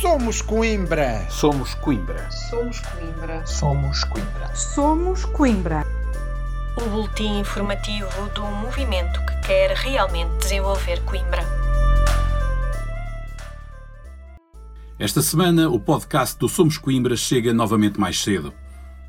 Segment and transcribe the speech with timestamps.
[0.00, 1.26] Somos Coimbra.
[1.28, 2.30] Somos Coimbra.
[2.30, 3.46] Somos Coimbra.
[3.46, 4.56] Somos Coimbra.
[4.56, 5.86] Somos Coimbra.
[6.80, 11.44] O boletim informativo do movimento que quer realmente desenvolver Coimbra.
[14.98, 18.54] Esta semana, o podcast do Somos Coimbra chega novamente mais cedo.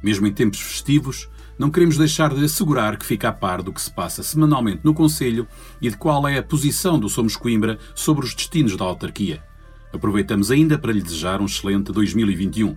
[0.04, 3.82] Mesmo em tempos festivos, não queremos deixar de assegurar que fica a par do que
[3.82, 5.48] se passa semanalmente no Conselho
[5.82, 9.42] e de qual é a posição do Somos Coimbra sobre os destinos da autarquia.
[9.94, 12.76] Aproveitamos ainda para lhe desejar um excelente 2021.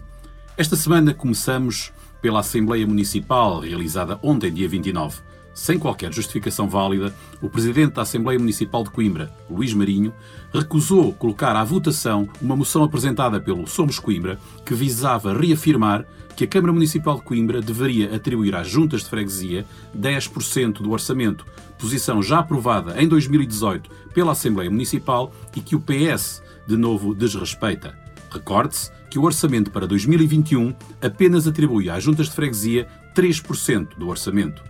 [0.57, 5.21] Esta semana começamos pela Assembleia Municipal, realizada ontem, dia 29.
[5.55, 10.13] Sem qualquer justificação válida, o Presidente da Assembleia Municipal de Coimbra, Luís Marinho,
[10.53, 16.05] recusou colocar à votação uma moção apresentada pelo Somos Coimbra que visava reafirmar
[16.35, 19.65] que a Câmara Municipal de Coimbra deveria atribuir às juntas de freguesia
[19.97, 21.47] 10% do orçamento,
[21.79, 27.97] posição já aprovada em 2018 pela Assembleia Municipal e que o PS de novo desrespeita.
[28.29, 34.61] Recorde-se que o orçamento para 2021 apenas atribui às juntas de freguesia 3% do orçamento.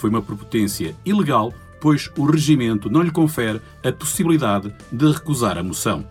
[0.00, 5.62] Foi uma prepotência ilegal, pois o regimento não lhe confere a possibilidade de recusar a
[5.62, 6.06] moção.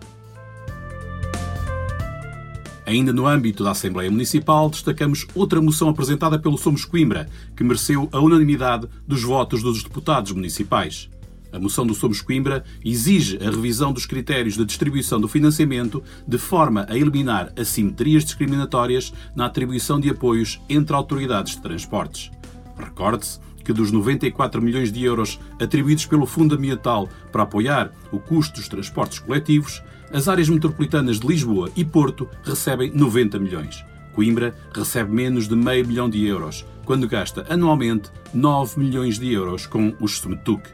[2.86, 8.08] Ainda no âmbito da Assembleia Municipal, destacamos outra moção apresentada pelo Somos Coimbra, que mereceu
[8.12, 11.10] a unanimidade dos votos dos deputados municipais.
[11.52, 16.38] A moção do Somos Coimbra exige a revisão dos critérios de distribuição do financiamento de
[16.38, 22.30] forma a eliminar assimetrias discriminatórias na atribuição de apoios entre autoridades de transportes.
[22.78, 23.40] Recorde-se
[23.70, 28.68] que dos 94 milhões de euros atribuídos pelo Fundo Ambiental para apoiar o custo dos
[28.68, 29.80] transportes coletivos,
[30.12, 33.84] as áreas metropolitanas de Lisboa e Porto recebem 90 milhões.
[34.12, 39.66] Coimbra recebe menos de meio milhão de euros, quando gasta anualmente 9 milhões de euros
[39.66, 40.68] com os SMTUC.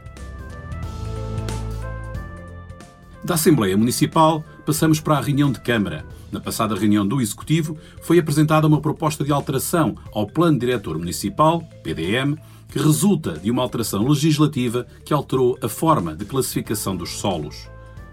[3.23, 6.03] Da Assembleia Municipal, passamos para a reunião de Câmara.
[6.31, 11.61] Na passada reunião do Executivo, foi apresentada uma proposta de alteração ao Plano Diretor Municipal,
[11.83, 17.67] PDM, que resulta de uma alteração legislativa que alterou a forma de classificação dos solos.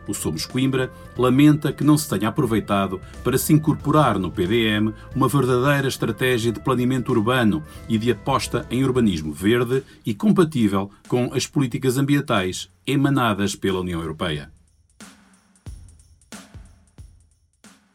[0.06, 5.28] O Somos Coimbra lamenta que não se tenha aproveitado para se incorporar no PDM uma
[5.28, 11.46] verdadeira estratégia de planeamento urbano e de aposta em urbanismo verde e compatível com as
[11.46, 14.52] políticas ambientais emanadas pela União Europeia.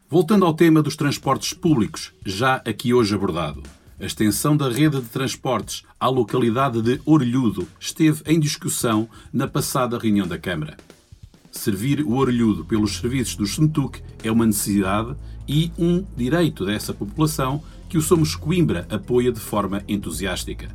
[0.09, 3.61] Voltando ao tema dos transportes públicos, já aqui hoje abordado.
[3.99, 9.99] A extensão da rede de transportes à localidade de Orlhudo esteve em discussão na passada
[9.99, 10.77] reunião da Câmara.
[11.51, 17.61] Servir o Orlhudo pelos serviços do SMTUC é uma necessidade e um direito dessa população
[17.89, 20.69] que o Somos Coimbra apoia de forma entusiástica.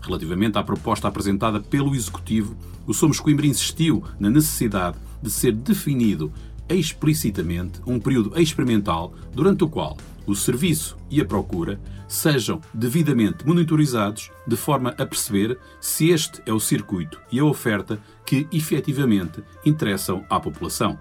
[0.00, 6.32] Relativamente à proposta apresentada pelo Executivo, o Somos Coimbra insistiu na necessidade de ser definido
[6.68, 14.30] explicitamente um período experimental durante o qual o serviço e a procura sejam devidamente monitorizados
[14.46, 20.24] de forma a perceber se este é o circuito e a oferta que efetivamente interessam
[20.30, 20.98] à população.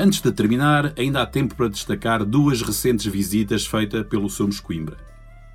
[0.00, 4.96] Antes de terminar, ainda há tempo para destacar duas recentes visitas feitas pelo Somos Coimbra.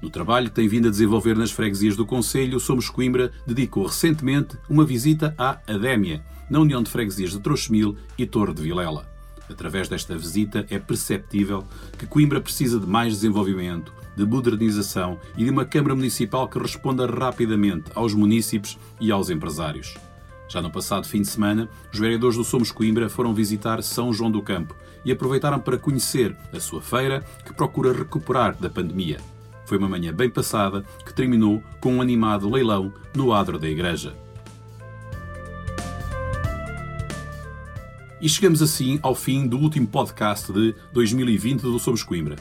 [0.03, 4.57] No trabalho que tem vindo a desenvolver nas freguesias do Conselho, Somos Coimbra dedicou recentemente
[4.69, 9.09] uma visita à Adémia, na União de Freguesias de Trouxemil e Torre de Vilela.
[9.49, 11.63] Através desta visita é perceptível
[11.97, 17.05] que Coimbra precisa de mais desenvolvimento, de modernização e de uma Câmara Municipal que responda
[17.05, 19.95] rapidamente aos munícipes e aos empresários.
[20.49, 24.29] Já no passado fim de semana, os vereadores do Somos Coimbra foram visitar São João
[24.29, 24.75] do Campo
[25.05, 29.21] e aproveitaram para conhecer a sua feira que procura recuperar da pandemia.
[29.65, 34.15] Foi uma manhã bem passada que terminou com um animado leilão no adro da igreja.
[38.23, 42.37] E chegamos assim ao fim do último podcast de 2020 do Somos Coimbra.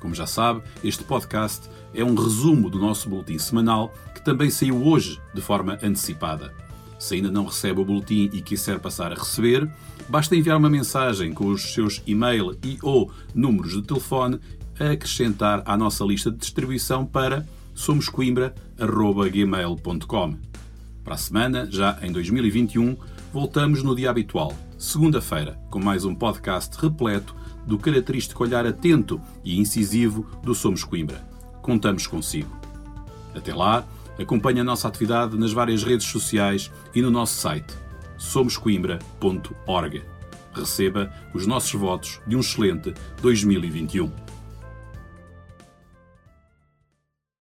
[0.00, 4.84] Como já sabe, este podcast é um resumo do nosso boletim semanal que também saiu
[4.84, 6.52] hoje de forma antecipada.
[6.98, 9.70] Se ainda não recebe o boletim e quiser passar a receber,
[10.08, 14.40] basta enviar uma mensagem com os seus e-mail e ou números de telefone
[14.80, 20.36] a acrescentar à nossa lista de distribuição para somoscoimbra.gmail.com.
[21.04, 22.96] Para a semana, já em 2021,
[23.32, 27.36] voltamos no dia habitual, segunda-feira, com mais um podcast repleto
[27.66, 31.22] do característico olhar atento e incisivo do Somos Coimbra.
[31.60, 32.58] Contamos consigo.
[33.34, 33.84] Até lá,
[34.18, 37.74] acompanhe a nossa atividade nas várias redes sociais e no nosso site
[38.16, 40.02] somoscoimbra.org.
[40.52, 42.92] Receba os nossos votos de um excelente
[43.22, 44.29] 2021.